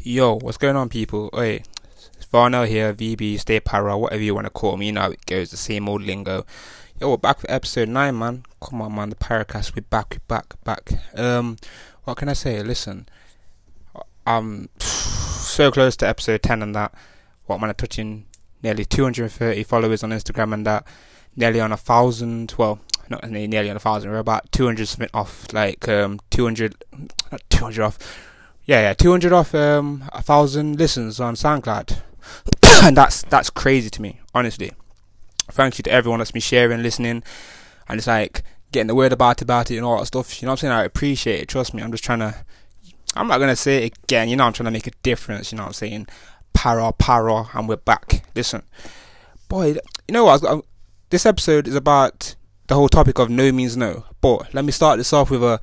Yo, 0.00 0.38
what's 0.38 0.56
going 0.56 0.76
on, 0.76 0.88
people? 0.88 1.28
Hey, 1.34 1.64
it's 2.14 2.26
Varnell 2.32 2.68
here, 2.68 2.94
VB, 2.94 3.40
Stay 3.40 3.58
Para, 3.58 3.98
whatever 3.98 4.22
you 4.22 4.32
want 4.32 4.44
to 4.46 4.50
call 4.50 4.76
me. 4.76 4.86
You 4.86 4.92
know 4.92 5.10
it 5.10 5.26
goes, 5.26 5.50
the 5.50 5.56
same 5.56 5.88
old 5.88 6.02
lingo. 6.02 6.46
Yo, 7.00 7.10
we're 7.10 7.16
back 7.16 7.40
for 7.40 7.50
episode 7.50 7.88
9, 7.88 8.16
man. 8.16 8.44
Come 8.62 8.80
on, 8.80 8.94
man, 8.94 9.10
the 9.10 9.16
Paracast, 9.16 9.74
we're 9.74 9.82
back, 9.82 10.14
we're 10.14 10.36
back, 10.36 10.54
back. 10.62 10.92
Um, 11.18 11.56
what 12.04 12.16
can 12.16 12.28
I 12.28 12.34
say? 12.34 12.62
Listen, 12.62 13.08
I'm 14.24 14.68
so 14.78 15.72
close 15.72 15.96
to 15.96 16.06
episode 16.06 16.44
10 16.44 16.62
and 16.62 16.76
that. 16.76 16.94
What, 17.46 17.60
man, 17.60 17.70
I'm 17.70 17.74
touching 17.74 18.26
nearly 18.62 18.84
230 18.84 19.64
followers 19.64 20.04
on 20.04 20.10
Instagram 20.10 20.54
and 20.54 20.64
that. 20.64 20.86
Nearly 21.34 21.60
on 21.60 21.72
a 21.72 21.76
thousand, 21.76 22.54
well, 22.56 22.78
not 23.10 23.28
nearly 23.28 23.68
on 23.68 23.74
a 23.74 23.80
thousand, 23.80 24.12
we're 24.12 24.18
about 24.18 24.52
200 24.52 24.86
something 24.86 25.10
off, 25.12 25.52
like, 25.52 25.88
um, 25.88 26.20
200, 26.30 26.84
not 27.32 27.42
200 27.50 27.82
off 27.82 27.98
yeah, 28.68 28.82
yeah, 28.82 28.92
200 28.92 29.32
off 29.32 29.54
um, 29.54 30.04
a 30.12 30.20
thousand 30.20 30.78
listens 30.78 31.20
on 31.20 31.34
SoundCloud, 31.36 32.02
and 32.84 32.94
that's 32.94 33.22
that's 33.22 33.48
crazy 33.48 33.88
to 33.88 34.02
me, 34.02 34.20
honestly. 34.34 34.72
Thank 35.50 35.78
you 35.78 35.82
to 35.84 35.90
everyone 35.90 36.18
that's 36.18 36.32
been 36.32 36.42
sharing, 36.42 36.82
listening, 36.82 37.22
and 37.88 37.98
it's 37.98 38.06
like 38.06 38.42
getting 38.70 38.88
the 38.88 38.94
word 38.94 39.14
about 39.14 39.40
about 39.40 39.70
it 39.70 39.78
and 39.78 39.86
all 39.86 39.98
that 39.98 40.04
stuff. 40.04 40.42
You 40.42 40.46
know 40.46 40.52
what 40.52 40.58
I'm 40.62 40.68
saying? 40.68 40.72
I 40.74 40.84
appreciate 40.84 41.40
it. 41.40 41.48
Trust 41.48 41.72
me. 41.72 41.82
I'm 41.82 41.90
just 41.90 42.04
trying 42.04 42.18
to. 42.18 42.34
I'm 43.16 43.26
not 43.26 43.38
gonna 43.38 43.56
say 43.56 43.84
it 43.84 43.94
again. 44.04 44.28
You 44.28 44.36
know, 44.36 44.44
I'm 44.44 44.52
trying 44.52 44.66
to 44.66 44.70
make 44.70 44.86
a 44.86 44.92
difference. 45.02 45.50
You 45.50 45.56
know 45.56 45.62
what 45.62 45.68
I'm 45.68 45.72
saying? 45.72 46.06
Para, 46.52 46.92
para, 46.92 47.48
and 47.54 47.70
we're 47.70 47.76
back. 47.76 48.22
Listen, 48.34 48.64
boy, 49.48 49.68
you 49.68 50.12
know 50.12 50.26
what? 50.26 50.44
I, 50.44 50.60
this 51.08 51.24
episode 51.24 51.66
is 51.68 51.74
about 51.74 52.36
the 52.66 52.74
whole 52.74 52.90
topic 52.90 53.18
of 53.18 53.30
no 53.30 53.50
means 53.50 53.78
no. 53.78 54.04
But 54.20 54.52
let 54.52 54.66
me 54.66 54.72
start 54.72 54.98
this 54.98 55.14
off 55.14 55.30
with 55.30 55.42
a 55.42 55.58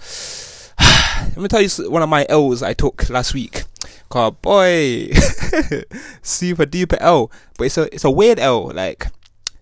let 1.21 1.37
me 1.37 1.47
tell 1.47 1.61
you 1.61 1.69
one 1.89 2.01
of 2.01 2.09
my 2.09 2.25
L's 2.29 2.63
I 2.63 2.73
took 2.73 3.09
last 3.09 3.33
week. 3.33 3.63
Called 4.09 4.41
boy, 4.41 5.07
super 6.21 6.65
duper 6.65 6.97
L, 6.99 7.31
but 7.57 7.65
it's 7.65 7.77
a 7.77 7.93
it's 7.93 8.03
a 8.03 8.11
weird 8.11 8.39
L, 8.39 8.67
like 8.67 9.07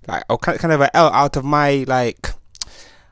like 0.07 0.23
a 0.29 0.37
kind 0.37 0.73
of 0.73 0.81
an 0.81 0.89
L 0.93 1.07
out 1.07 1.37
of 1.37 1.45
my 1.45 1.85
like 1.87 2.29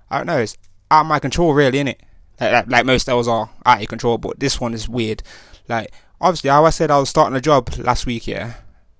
I 0.09 0.17
don't 0.17 0.27
know, 0.27 0.39
it's 0.39 0.57
out 0.89 1.01
of 1.01 1.07
my 1.07 1.19
control 1.19 1.53
really, 1.53 1.79
innit? 1.79 1.99
Like, 2.39 2.51
like, 2.51 2.67
like 2.67 2.85
most 2.85 3.07
L's 3.07 3.27
are 3.27 3.49
out 3.65 3.81
of 3.81 3.87
control, 3.87 4.17
but 4.17 4.39
this 4.39 4.59
one 4.59 4.73
is 4.73 4.89
weird. 4.89 5.23
Like 5.69 5.91
obviously, 6.19 6.49
how 6.49 6.65
I 6.65 6.69
said 6.69 6.91
I 6.91 6.99
was 6.99 7.09
starting 7.09 7.35
a 7.35 7.41
job 7.41 7.69
last 7.77 8.05
week, 8.05 8.27
yeah. 8.27 8.55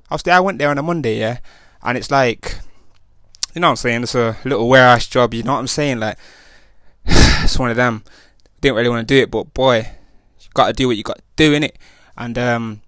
Obviously, 0.09 0.31
I 0.31 0.39
went 0.39 0.57
there 0.57 0.69
on 0.69 0.77
a 0.77 0.83
Monday, 0.83 1.19
yeah, 1.19 1.39
and 1.83 1.97
it's 1.97 2.11
like, 2.11 2.59
you 3.53 3.61
know 3.61 3.67
what 3.67 3.71
I'm 3.71 3.77
saying? 3.77 4.03
It's 4.03 4.15
a 4.15 4.37
little 4.43 4.69
warehouse 4.69 5.07
job. 5.07 5.33
You 5.33 5.43
know 5.43 5.53
what 5.53 5.59
I'm 5.59 5.67
saying? 5.67 5.99
Like, 5.99 6.17
it's 7.05 7.59
one 7.59 7.69
of 7.69 7.77
them 7.77 8.03
didn't 8.61 8.77
really 8.77 8.89
want 8.89 9.07
to 9.07 9.13
do 9.13 9.21
it, 9.21 9.31
but 9.31 9.53
boy, 9.53 9.77
you 10.39 10.47
got 10.53 10.67
to 10.67 10.73
do 10.73 10.87
what 10.87 10.97
you 10.97 11.03
got 11.03 11.17
to 11.17 11.23
do 11.35 11.53
in 11.53 11.63
it. 11.63 11.77
And 12.17 12.37
um, 12.37 12.81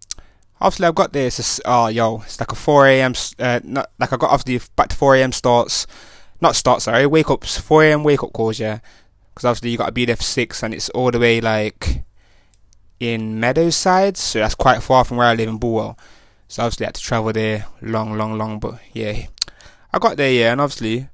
obviously, 0.61 0.88
I've 0.88 0.95
got 0.95 1.13
this. 1.13 1.59
Oh, 1.66 1.88
yo, 1.88 2.21
it's 2.21 2.39
like 2.39 2.52
a 2.52 2.55
4 2.55 2.88
a.m. 2.88 3.13
Uh, 3.39 3.59
not 3.63 3.91
like 3.99 4.13
I 4.13 4.17
got 4.17 4.31
obviously 4.31 4.66
back 4.75 4.89
to 4.89 4.95
4 4.95 5.16
a.m. 5.16 5.31
starts, 5.31 5.88
not 6.39 6.55
starts. 6.55 6.85
Sorry, 6.85 7.05
wake 7.05 7.29
ups, 7.29 7.59
4 7.59 7.83
a.m. 7.85 8.03
wake 8.03 8.23
up 8.23 8.33
calls. 8.33 8.59
Yeah, 8.59 8.79
because 9.33 9.45
obviously 9.45 9.71
you 9.71 9.77
got 9.77 9.88
to 9.88 9.91
be 9.91 10.05
there 10.05 10.16
for 10.16 10.23
six, 10.23 10.63
and 10.63 10.73
it's 10.73 10.89
all 10.89 11.11
the 11.11 11.19
way 11.19 11.41
like 11.41 12.03
in 12.99 13.39
Meadowside, 13.39 14.16
so 14.16 14.39
that's 14.39 14.55
quite 14.55 14.81
far 14.81 15.03
from 15.03 15.17
where 15.17 15.27
I 15.27 15.35
live 15.35 15.49
in 15.49 15.59
Bulwell. 15.59 15.97
So 16.47 16.63
obviously 16.63 16.85
I 16.85 16.89
had 16.89 16.95
to 16.95 17.01
travel 17.01 17.33
there 17.33 17.66
long, 17.81 18.17
long, 18.17 18.38
long. 18.38 18.59
But 18.59 18.79
yeah, 18.94 19.25
I 19.91 19.99
got 19.99 20.17
there, 20.17 20.31
yeah, 20.31 20.51
and 20.51 20.61
obviously 20.61 21.09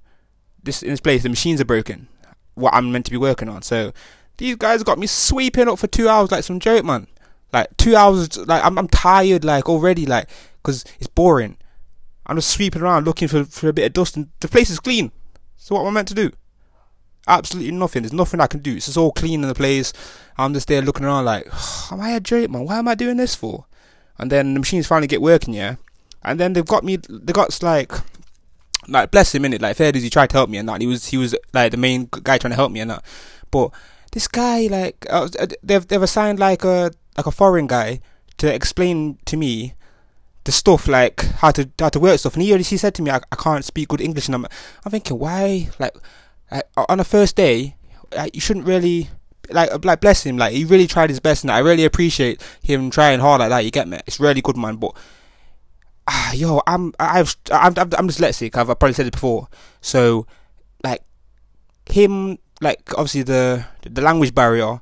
this 0.62 0.84
in 0.84 0.90
this 0.90 1.00
place 1.00 1.24
the 1.24 1.30
machines 1.30 1.62
are 1.62 1.66
broken. 1.66 2.08
What 2.56 2.74
I'm 2.74 2.92
meant 2.92 3.06
to 3.06 3.12
be 3.12 3.18
working 3.18 3.48
on, 3.48 3.62
so 3.62 3.94
these 4.40 4.56
guys 4.56 4.84
got 4.84 4.98
me 4.98 5.06
sweeping 5.06 5.68
up 5.68 5.78
for 5.78 5.88
two 5.88 6.08
hours 6.08 6.32
like 6.32 6.46
some 6.46 6.60
joke, 6.60 6.86
man. 6.86 7.08
Like 7.52 7.76
two 7.78 7.96
hours, 7.96 8.38
like 8.38 8.64
I'm, 8.64 8.78
I'm 8.78 8.88
tired, 8.88 9.44
like 9.44 9.68
already, 9.68 10.06
like 10.06 10.30
because 10.62 10.86
it's 10.98 11.08
boring. 11.08 11.58
I'm 12.26 12.38
just 12.38 12.50
sweeping 12.50 12.82
around 12.82 13.06
looking 13.06 13.28
for 13.28 13.44
for 13.44 13.68
a 13.70 13.74
bit 13.74 13.86
of 13.86 13.94
dust, 13.94 14.16
and 14.16 14.30
the 14.40 14.48
place 14.48 14.70
is 14.70 14.80
clean. 14.80 15.12
So 15.58 15.76
what 15.76 15.82
am 15.82 15.88
I 15.88 15.92
meant 15.92 16.08
to 16.08 16.14
do? 16.14 16.32
Absolutely 17.28 17.72
nothing. 17.72 18.04
There's 18.04 18.14
nothing 18.14 18.40
I 18.40 18.48
can 18.48 18.62
do. 18.62 18.76
It's 18.76 18.86
just 18.86 18.98
all 18.98 19.12
clean 19.12 19.44
in 19.44 19.48
the 19.50 19.54
place. 19.54 19.92
I'm 20.38 20.54
just 20.54 20.68
there 20.70 20.82
looking 20.82 21.06
around 21.06 21.26
like, 21.26 21.48
am 21.92 22.00
I 22.00 22.12
a 22.12 22.20
joke, 22.20 22.50
man? 22.50 22.66
Why 22.66 22.80
am 22.80 22.88
I 22.88 22.96
doing 22.96 23.18
this 23.18 23.36
for? 23.36 23.66
And 24.18 24.32
then 24.32 24.54
the 24.54 24.60
machines 24.62 24.88
finally 24.88 25.08
get 25.08 25.22
working, 25.22 25.54
yeah. 25.54 25.76
And 26.24 26.40
then 26.40 26.54
they've 26.54 26.66
got 26.66 26.84
me. 26.84 26.98
They 26.98 27.34
got 27.34 27.62
like, 27.62 27.92
like 28.88 29.12
bless 29.12 29.36
him 29.36 29.44
in 29.44 29.54
it. 29.54 29.62
Like 29.62 29.76
fair 29.76 29.92
dues, 29.92 30.04
he 30.04 30.10
tried 30.10 30.30
to 30.30 30.38
help 30.38 30.50
me 30.50 30.58
and 30.60 30.70
that. 30.70 30.80
He 30.80 30.88
was 30.88 31.08
he 31.08 31.18
was 31.18 31.36
like 31.54 31.72
the 31.72 31.78
main 31.78 32.08
guy 32.10 32.38
trying 32.38 32.52
to 32.52 32.56
help 32.56 32.72
me 32.72 32.80
and 32.80 32.92
that. 32.92 33.04
But 33.52 33.72
this 34.12 34.28
guy 34.28 34.68
like 34.68 35.06
uh, 35.10 35.28
uh, 35.40 35.48
they've 35.64 35.88
they've 35.88 36.02
assigned 36.02 36.40
like 36.40 36.64
a 36.64 36.92
like 37.18 37.26
a 37.26 37.32
foreign 37.32 37.68
guy 37.68 38.00
to 38.38 38.54
explain 38.54 39.18
to 39.26 39.38
me 39.38 39.74
the 40.46 40.52
stuff 40.52 40.88
like 40.88 41.22
how 41.42 41.52
to 41.52 41.70
how 41.80 41.90
to 41.90 42.00
work 42.00 42.20
stuff. 42.20 42.34
And 42.34 42.44
he 42.44 42.52
already 42.52 42.64
said 42.64 42.96
to 42.96 43.02
me 43.02 43.12
I, 43.12 43.18
I 43.32 43.36
can't 43.36 43.66
speak 43.66 43.90
good 43.90 44.02
English. 44.02 44.28
And 44.28 44.36
I'm 44.36 44.46
I'm 44.86 44.92
thinking 44.92 45.20
why? 45.20 45.70
Like 45.80 45.96
uh, 46.52 46.62
on 46.76 47.00
a 47.00 47.04
first 47.04 47.36
day 47.36 47.76
uh, 48.18 48.30
you 48.34 48.42
shouldn't 48.42 48.66
really 48.66 49.10
like 49.50 49.84
like 49.86 50.02
bless 50.02 50.26
him. 50.26 50.38
Like 50.38 50.54
he 50.54 50.66
really 50.66 50.88
tried 50.88 51.10
his 51.10 51.20
best 51.20 51.44
and 51.44 51.52
I 51.52 51.60
really 51.60 51.86
appreciate 51.86 52.42
him 52.64 52.90
trying 52.90 53.20
hard 53.20 53.40
like 53.40 53.50
that 53.50 53.66
you 53.66 53.72
get 53.72 53.88
me? 53.88 54.00
It's 54.08 54.20
really 54.20 54.42
good 54.42 54.58
man 54.58 54.78
but 54.78 54.96
ah 56.08 56.34
yo 56.34 56.62
I'm 56.66 56.94
I've 57.00 57.36
I'm 57.52 57.74
I'm, 57.78 57.90
I'm 57.98 58.08
dyslexic 58.08 58.56
I've 58.58 58.68
probably 58.68 58.94
said 58.94 59.08
it 59.08 59.14
before. 59.14 59.48
So 59.82 60.26
like 60.84 61.04
him 61.90 62.38
like 62.62 62.92
obviously 62.94 63.24
the 63.24 63.66
the 63.84 64.02
language 64.02 64.36
barrier, 64.36 64.82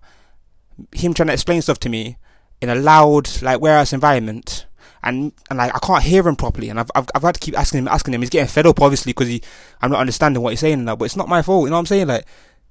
him 0.93 1.13
trying 1.13 1.27
to 1.27 1.33
explain 1.33 1.61
stuff 1.61 1.79
to 1.79 1.89
me 1.89 2.17
in 2.61 2.69
a 2.69 2.75
loud 2.75 3.41
like 3.41 3.61
warehouse 3.61 3.93
environment, 3.93 4.65
and 5.03 5.31
and 5.49 5.57
like 5.57 5.75
I 5.75 5.79
can't 5.79 6.03
hear 6.03 6.27
him 6.27 6.35
properly, 6.35 6.69
and 6.69 6.79
I've 6.79 6.91
I've, 6.95 7.07
I've 7.13 7.21
had 7.21 7.35
to 7.35 7.39
keep 7.39 7.57
asking 7.57 7.79
him 7.79 7.87
asking 7.87 8.13
him. 8.13 8.21
He's 8.21 8.29
getting 8.29 8.47
fed 8.47 8.67
up 8.67 8.81
obviously 8.81 9.11
because 9.11 9.27
he 9.27 9.41
I'm 9.81 9.91
not 9.91 9.99
understanding 9.99 10.41
what 10.41 10.51
he's 10.51 10.59
saying 10.59 10.83
now, 10.83 10.95
but 10.95 11.05
it's 11.05 11.15
not 11.15 11.29
my 11.29 11.41
fault. 11.41 11.65
You 11.65 11.69
know 11.69 11.75
what 11.75 11.81
I'm 11.81 11.85
saying? 11.87 12.07
Like 12.07 12.25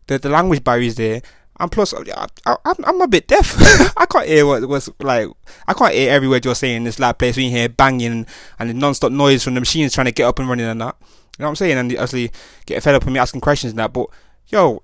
the 0.06 0.18
the 0.18 0.28
language 0.28 0.64
barrier 0.64 0.88
is 0.88 0.96
there. 0.96 1.22
And 1.58 1.72
plus, 1.72 1.94
I, 1.94 2.26
I, 2.44 2.56
I'm 2.84 3.00
a 3.00 3.08
bit 3.08 3.28
deaf. 3.28 3.54
I 3.96 4.04
can't 4.04 4.26
hear 4.26 4.44
what 4.44 4.68
was 4.68 4.90
like. 5.00 5.28
I 5.66 5.72
can't 5.72 5.94
hear 5.94 6.10
every 6.10 6.28
word 6.28 6.44
you're 6.44 6.54
saying 6.54 6.76
in 6.76 6.84
this 6.84 6.98
loud 6.98 7.18
place. 7.18 7.34
We 7.34 7.48
hear 7.48 7.70
banging 7.70 8.26
and 8.58 8.70
the 8.70 8.74
non-stop 8.74 9.10
noise 9.10 9.42
from 9.42 9.54
the 9.54 9.60
machines 9.60 9.94
trying 9.94 10.04
to 10.04 10.12
get 10.12 10.24
up 10.24 10.38
and 10.38 10.50
running 10.50 10.66
and 10.66 10.82
that. 10.82 10.96
You 11.00 11.42
know 11.42 11.46
what 11.46 11.48
I'm 11.50 11.56
saying? 11.56 11.78
And 11.78 11.92
obviously 11.92 12.30
get 12.66 12.82
fed 12.82 12.94
up 12.94 13.06
with 13.06 13.14
me 13.14 13.20
asking 13.20 13.40
questions 13.40 13.72
and 13.72 13.78
that. 13.78 13.94
But 13.94 14.10
yo, 14.48 14.82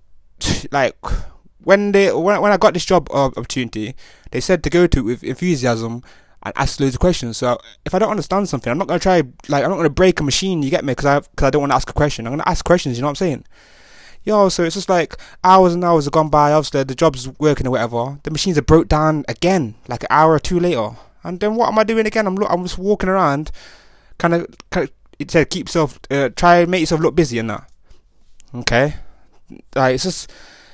like 0.73 0.97
when 1.65 1.93
they 1.93 2.13
when, 2.13 2.41
when 2.41 2.53
I 2.53 2.57
got 2.57 2.75
this 2.75 2.85
job 2.85 3.09
opportunity, 3.11 3.95
they 4.31 4.41
said 4.41 4.63
to 4.65 4.71
go 4.71 4.87
to 4.87 4.99
it 5.01 5.03
with 5.03 5.25
enthusiasm 5.25 6.03
and 6.43 6.53
ask 6.57 6.81
loads 6.81 6.95
of 6.95 7.01
questions. 7.01 7.37
So 7.37 7.59
if 7.85 7.95
I 7.95 7.99
don't 7.99 8.11
understand 8.11 8.49
something, 8.49 8.71
I'm 8.71 8.79
not 8.79 8.89
gonna 8.89 9.01
try 9.01 9.23
like 9.49 9.65
I'm 9.65 9.71
not 9.71 9.77
gonna 9.77 9.91
break 9.91 10.21
a 10.21 10.23
machine. 10.23 10.63
You 10.63 10.71
get 10.71 10.85
me? 10.85 10.93
Because 10.93 11.07
I 11.07 11.21
because 11.21 11.47
I 11.47 11.51
don't 11.51 11.61
want 11.61 11.73
to 11.73 11.77
ask 11.77 11.89
a 11.89 11.93
question. 11.93 12.27
I'm 12.27 12.33
gonna 12.33 12.43
ask 12.47 12.65
questions. 12.65 12.97
You 12.97 13.03
know 13.03 13.07
what 13.07 13.13
I'm 13.13 13.17
saying? 13.17 13.45
Yo, 14.25 14.49
so 14.49 14.63
it's 14.63 14.77
just 14.77 14.89
like 14.89 15.17
hours 15.43 15.75
and 15.75 15.85
hours 15.85 16.05
have 16.05 16.13
gone 16.13 16.29
by. 16.29 16.53
Obviously, 16.53 16.85
the 16.85 16.95
job's 16.95 17.29
working 17.41 17.67
or 17.67 17.71
whatever. 17.71 18.21
The 18.23 18.31
machines 18.31 18.57
are 18.57 18.63
broke 18.63 18.87
down 18.87 19.25
again, 19.29 19.75
like 19.89 20.05
an 20.05 20.09
hour 20.11 20.33
or 20.33 20.39
two 20.39 20.61
later. 20.61 20.91
And 21.25 21.41
then 21.41 21.57
what 21.57 21.69
am 21.69 21.79
I 21.79 21.85
doing 21.85 22.07
again? 22.07 22.27
I'm 22.27 22.37
look, 22.37 22.51
I'm 22.51 22.63
just 22.63 22.79
walking 22.79 23.09
around, 23.09 23.51
kind 24.19 24.35
of, 24.35 24.47
kind 24.71 24.89
of. 24.89 24.95
It 25.19 25.31
said 25.31 25.51
keep 25.51 25.69
yourself, 25.69 26.01
uh, 26.11 26.31
try 26.31 26.59
and 26.59 26.71
make 26.71 26.81
yourself 26.81 27.01
look 27.01 27.15
busy 27.15 27.39
and 27.39 27.51
that. 27.51 27.71
Okay, 28.55 28.95
like 29.75 29.95
it's 29.95 30.05
just 30.05 30.33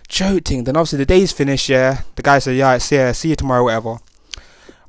joking. 0.08 0.64
Then 0.64 0.76
obviously 0.76 0.98
the 0.98 1.06
day's 1.06 1.32
finished. 1.32 1.68
Yeah, 1.68 2.02
the 2.16 2.22
guy 2.22 2.38
said, 2.38 2.56
"Yeah, 2.56 2.78
see 2.78 2.96
ya, 2.96 3.12
see 3.12 3.30
you 3.30 3.36
tomorrow, 3.36 3.64
whatever." 3.64 3.98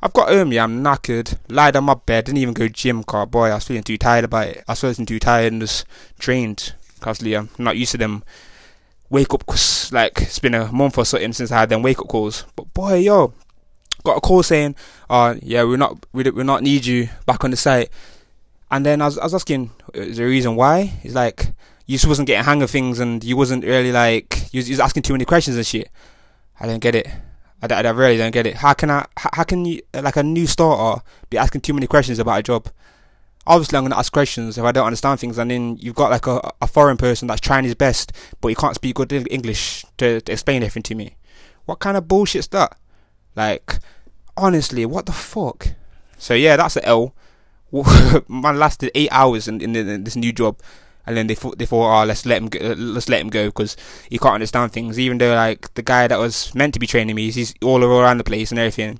I've 0.01 0.13
got 0.13 0.29
home. 0.29 0.53
Yeah, 0.53 0.63
I'm 0.63 0.81
knackered. 0.83 1.37
Lied 1.49 1.75
on 1.75 1.83
my 1.83 1.93
bed. 1.93 2.25
Didn't 2.25 2.37
even 2.37 2.53
go 2.53 2.69
gym. 2.69 3.03
Car 3.03 3.25
boy, 3.25 3.49
I 3.49 3.55
was 3.55 3.65
feeling 3.65 3.83
too 3.83 3.97
tired 3.97 4.23
about 4.23 4.47
it. 4.47 4.63
I 4.67 4.71
was 4.71 4.81
feeling 4.81 5.05
too 5.05 5.19
tired 5.19 5.51
and 5.51 5.61
just 5.61 5.85
drained. 6.17 6.73
Cause 7.01 7.21
I'm 7.23 7.49
not 7.57 7.77
used 7.77 7.91
to 7.91 7.97
them 7.97 8.23
wake 9.09 9.33
up. 9.33 9.45
Cause 9.45 9.91
like 9.91 10.21
it's 10.21 10.39
been 10.39 10.55
a 10.55 10.71
month 10.71 10.97
or 10.97 11.05
something 11.05 11.33
since 11.33 11.51
I 11.51 11.59
had 11.59 11.69
them 11.69 11.81
wake 11.81 11.99
up 11.99 12.07
calls. 12.07 12.45
But 12.55 12.73
boy, 12.73 12.95
yo, 12.95 13.33
got 14.03 14.17
a 14.17 14.21
call 14.21 14.43
saying, 14.43 14.75
"Oh 15.09 15.37
yeah, 15.41 15.63
we're 15.63 15.77
not 15.77 16.05
we 16.13 16.29
we're 16.29 16.43
not 16.43 16.63
need 16.63 16.85
you 16.85 17.09
back 17.25 17.43
on 17.43 17.51
the 17.51 17.57
site." 17.57 17.89
And 18.71 18.85
then 18.85 19.01
I 19.01 19.05
was, 19.05 19.17
I 19.17 19.23
was 19.23 19.33
asking, 19.33 19.71
uh, 19.95 20.01
is 20.01 20.17
there 20.17 20.27
a 20.27 20.29
reason 20.29 20.55
why? 20.55 20.83
He's 20.83 21.15
like, 21.15 21.53
you 21.85 21.95
just 21.95 22.07
wasn't 22.07 22.27
getting 22.27 22.45
hang 22.45 22.61
of 22.61 22.69
things 22.69 22.99
and 22.99 23.23
you 23.23 23.35
wasn't 23.35 23.63
really 23.63 23.91
like 23.91 24.53
you 24.53 24.59
was, 24.59 24.69
you 24.69 24.73
was 24.73 24.79
asking 24.79 25.03
too 25.03 25.13
many 25.13 25.25
questions 25.25 25.57
and 25.57 25.65
shit. 25.65 25.89
I 26.59 26.67
don't 26.67 26.79
get 26.79 26.93
it. 26.93 27.07
I, 27.61 27.73
I, 27.73 27.81
I 27.81 27.89
really 27.89 28.17
don't 28.17 28.31
get 28.31 28.45
it. 28.45 28.55
How 28.55 28.73
can 28.73 28.91
I? 28.91 29.05
How 29.17 29.43
can 29.43 29.65
you 29.65 29.81
uh, 29.93 30.01
like 30.01 30.15
a 30.15 30.23
new 30.23 30.47
starter 30.47 31.01
be 31.29 31.37
asking 31.37 31.61
too 31.61 31.73
many 31.73 31.87
questions 31.87 32.19
about 32.19 32.39
a 32.39 32.43
job? 32.43 32.69
Obviously, 33.47 33.77
I'm 33.77 33.85
gonna 33.85 33.97
ask 33.97 34.13
questions 34.13 34.57
if 34.57 34.63
I 34.63 34.71
don't 34.71 34.85
understand 34.85 35.19
things, 35.19 35.37
and 35.37 35.49
then 35.49 35.77
you've 35.77 35.95
got 35.95 36.11
like 36.11 36.27
a, 36.27 36.51
a 36.61 36.67
foreign 36.67 36.97
person 36.97 37.27
that's 37.27 37.41
trying 37.41 37.63
his 37.63 37.75
best, 37.75 38.11
but 38.41 38.49
he 38.49 38.55
can't 38.55 38.75
speak 38.75 38.95
good 38.95 39.11
English 39.11 39.85
to, 39.97 40.21
to 40.21 40.31
explain 40.31 40.61
everything 40.61 40.83
to 40.83 40.95
me. 40.95 41.15
What 41.65 41.79
kind 41.79 41.97
of 41.97 42.07
bullshit's 42.07 42.47
that? 42.47 42.77
Like, 43.35 43.79
honestly, 44.37 44.85
what 44.85 45.05
the 45.05 45.11
fuck? 45.11 45.69
So 46.17 46.33
yeah, 46.33 46.57
that's 46.57 46.75
an 46.75 46.85
L. 46.85 47.15
Man 48.27 48.59
lasted 48.59 48.91
eight 48.95 49.09
hours 49.11 49.47
in, 49.47 49.61
in, 49.61 49.75
in 49.75 50.03
this 50.03 50.15
new 50.15 50.31
job 50.31 50.59
and 51.09 51.17
then 51.17 51.25
they 51.25 51.33
thought 51.33 51.57
they 51.57 51.65
thought, 51.65 52.01
oh, 52.01 52.05
let's 52.05 52.25
let 52.27 52.39
him 52.39 52.49
go, 52.49 52.59
let's 52.77 53.09
let 53.09 53.19
him 53.19 53.29
go 53.29 53.47
because 53.47 53.75
he 54.09 54.19
can't 54.19 54.35
understand 54.35 54.71
things. 54.71 54.99
Even 54.99 55.17
though 55.17 55.33
like 55.33 55.73
the 55.73 55.81
guy 55.81 56.07
that 56.07 56.19
was 56.19 56.53
meant 56.53 56.73
to 56.75 56.79
be 56.79 56.85
training 56.85 57.15
me, 57.15 57.31
he's 57.31 57.55
all 57.63 57.83
around 57.83 58.19
the 58.19 58.23
place 58.23 58.51
and 58.51 58.59
everything. 58.59 58.99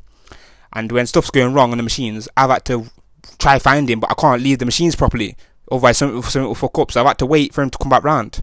And 0.74 0.92
when 0.92 1.06
stuff's 1.06 1.30
going 1.30 1.54
wrong 1.54 1.72
on 1.72 1.78
the 1.78 1.84
machines, 1.84 2.28
I've 2.36 2.50
had 2.50 2.66
to 2.66 2.88
try 3.38 3.60
find 3.60 3.88
him, 3.88 4.00
but 4.00 4.10
I 4.10 4.16
can't 4.16 4.42
leave 4.42 4.58
the 4.58 4.66
machines 4.66 4.96
properly. 4.96 5.36
Otherwise, 5.72 6.00
something, 6.00 6.22
something 6.24 6.48
will 6.48 6.56
fuck 6.56 6.80
up. 6.80 6.92
So 6.92 7.02
I've 7.02 7.08
had 7.08 7.20
to 7.20 7.28
wait 7.28 7.54
for 7.54 7.62
him 7.62 7.70
to 7.70 7.78
come 7.78 7.90
back 7.90 8.04
round. 8.04 8.42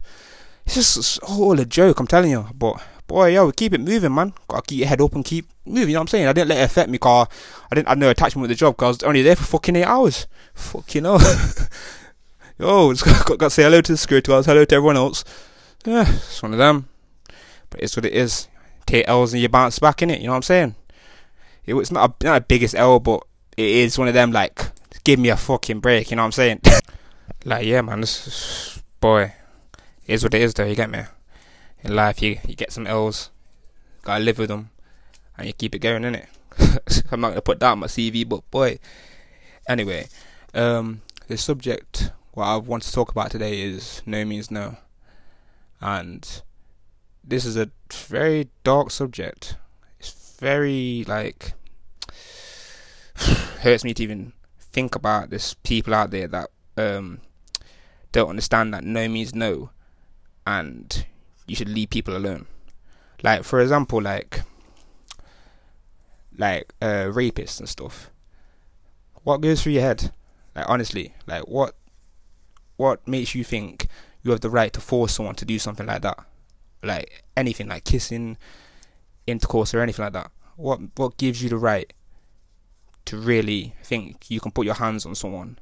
It's 0.65 0.75
just 0.75 0.97
it's 0.97 1.17
all 1.19 1.59
a 1.59 1.65
joke, 1.65 1.99
I'm 1.99 2.07
telling 2.07 2.31
you. 2.31 2.47
But 2.53 2.81
boy, 3.07 3.33
yo, 3.33 3.47
we 3.47 3.51
keep 3.51 3.73
it 3.73 3.81
moving, 3.81 4.15
man. 4.15 4.33
Gotta 4.57 4.67
keep 4.67 4.79
your 4.79 4.87
head 4.87 5.01
up 5.01 5.13
and 5.13 5.23
keep 5.23 5.47
moving. 5.65 5.89
You 5.89 5.93
know 5.93 5.99
what 5.99 6.01
I'm 6.01 6.07
saying? 6.07 6.27
I 6.27 6.33
didn't 6.33 6.49
let 6.49 6.57
it 6.57 6.63
affect 6.63 6.89
me, 6.89 6.97
car. 6.97 7.27
I 7.71 7.75
didn't. 7.75 7.87
I 7.87 7.91
had 7.91 7.99
no 7.99 8.09
attachment 8.09 8.41
with 8.41 8.49
the 8.49 8.55
job, 8.55 8.75
cause 8.75 8.85
I 8.85 8.89
was 8.89 9.03
only 9.03 9.21
there 9.21 9.35
for 9.35 9.43
fucking 9.43 9.75
eight 9.75 9.83
hours. 9.83 10.25
Fuck 10.55 10.95
you 10.95 11.01
know. 11.01 11.19
yo, 12.59 12.91
just 12.91 13.05
got, 13.05 13.23
got, 13.25 13.37
got 13.37 13.45
to 13.45 13.49
say 13.51 13.63
hello 13.63 13.81
to 13.81 13.91
the 13.91 13.97
security 13.97 14.31
guards, 14.31 14.47
hello 14.47 14.65
to 14.65 14.75
everyone 14.75 14.97
else. 14.97 15.23
Yeah, 15.85 16.11
it's 16.11 16.41
one 16.41 16.53
of 16.53 16.57
them. 16.57 16.89
But 17.69 17.83
it's 17.83 17.95
what 17.95 18.05
it 18.05 18.13
is. 18.13 18.47
Take 18.87 19.07
L's 19.07 19.33
and 19.33 19.41
you 19.41 19.49
bounce 19.49 19.77
back 19.77 20.01
in 20.01 20.09
it. 20.09 20.21
You 20.21 20.25
know 20.25 20.31
what 20.31 20.37
I'm 20.37 20.41
saying? 20.43 20.75
It 21.65 21.75
was 21.75 21.91
not 21.91 22.15
a, 22.21 22.25
not 22.25 22.41
a 22.41 22.45
biggest 22.45 22.73
L, 22.73 22.99
but 22.99 23.21
it 23.57 23.67
is 23.67 23.99
one 23.99 24.07
of 24.07 24.15
them. 24.15 24.31
Like, 24.31 24.59
give 25.03 25.19
me 25.19 25.29
a 25.29 25.37
fucking 25.37 25.81
break. 25.81 26.09
You 26.09 26.15
know 26.15 26.23
what 26.23 26.27
I'm 26.27 26.31
saying? 26.31 26.61
like, 27.45 27.67
yeah, 27.67 27.81
man. 27.81 28.01
This 28.01 28.27
is, 28.27 28.83
boy, 28.99 29.33
it 30.07 30.13
is 30.13 30.23
what 30.23 30.33
it 30.33 30.41
is, 30.41 30.53
though. 30.55 30.65
You 30.65 30.75
get 30.75 30.89
me? 30.89 31.03
In 31.83 31.95
life, 31.95 32.21
you 32.23 32.39
you 32.47 32.55
get 32.55 32.71
some 32.71 32.87
L's, 32.87 33.29
gotta 34.07 34.23
live 34.23 34.39
with 34.39 34.47
them, 34.47 34.69
and 35.37 35.47
you 35.47 35.53
keep 35.53 35.75
it 35.75 35.79
going, 35.79 36.03
innit? 36.03 36.27
I'm 37.11 37.19
not 37.19 37.29
gonna 37.29 37.41
put 37.41 37.59
that 37.59 37.71
on 37.71 37.79
my 37.79 37.87
CV, 37.87 38.27
but 38.27 38.49
boy. 38.49 38.79
Anyway, 39.67 40.07
um, 40.53 41.01
the 41.27 41.37
subject 41.37 42.11
what 42.31 42.45
I 42.45 42.55
want 42.55 42.83
to 42.83 42.91
talk 42.91 43.11
about 43.11 43.31
today 43.31 43.59
is 43.59 44.01
no 44.05 44.23
means 44.23 44.49
no, 44.49 44.77
and 45.81 46.41
this 47.21 47.43
is 47.43 47.57
a 47.57 47.69
very 47.91 48.47
dark 48.63 48.91
subject. 48.91 49.57
It's 49.99 50.37
very 50.39 51.03
like 51.05 51.51
hurts 53.59 53.83
me 53.83 53.93
to 53.93 54.03
even 54.03 54.31
think 54.57 54.95
about 54.95 55.31
this 55.31 55.53
people 55.53 55.93
out 55.93 56.11
there 56.11 56.27
that 56.27 56.49
um 56.77 57.19
don't 58.13 58.29
understand 58.29 58.73
that 58.73 58.83
no 58.83 59.07
means 59.09 59.35
no 59.35 59.71
and 60.45 61.05
you 61.45 61.57
should 61.57 61.67
leave 61.67 61.89
people 61.89 62.15
alone. 62.15 62.45
Like 63.23 63.43
for 63.43 63.59
example, 63.61 64.01
like 64.01 64.41
like 66.37 66.73
uh, 66.81 67.09
rapists 67.09 67.59
and 67.59 67.67
stuff. 67.67 68.11
What 69.23 69.41
goes 69.41 69.61
through 69.61 69.73
your 69.73 69.81
head? 69.81 70.11
Like 70.55 70.65
honestly, 70.67 71.13
like 71.25 71.47
what 71.47 71.75
what 72.77 73.07
makes 73.07 73.35
you 73.35 73.43
think 73.43 73.87
you 74.23 74.31
have 74.31 74.41
the 74.41 74.49
right 74.49 74.71
to 74.73 74.81
force 74.81 75.13
someone 75.13 75.35
to 75.35 75.45
do 75.45 75.59
something 75.59 75.85
like 75.85 76.03
that? 76.03 76.19
Like 76.83 77.23
anything, 77.35 77.67
like 77.67 77.83
kissing, 77.83 78.37
intercourse, 79.25 79.73
or 79.73 79.81
anything 79.81 80.03
like 80.03 80.13
that. 80.13 80.31
What 80.55 80.79
what 80.95 81.17
gives 81.17 81.41
you 81.41 81.49
the 81.49 81.57
right 81.57 81.91
to 83.05 83.17
really 83.17 83.73
think 83.83 84.29
you 84.29 84.39
can 84.39 84.51
put 84.51 84.65
your 84.65 84.75
hands 84.75 85.05
on 85.05 85.15
someone 85.15 85.57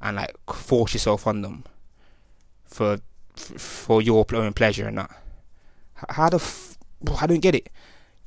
and 0.00 0.16
like 0.16 0.34
force 0.52 0.94
yourself 0.94 1.26
on 1.26 1.42
them 1.42 1.64
for 2.64 2.98
for 3.36 4.02
your 4.02 4.24
own 4.32 4.52
pleasure 4.52 4.88
and 4.88 4.98
that. 4.98 5.23
How 6.08 6.28
the 6.28 6.36
f- 6.36 6.78
I 7.20 7.26
don't 7.26 7.40
get 7.40 7.54
it. 7.54 7.70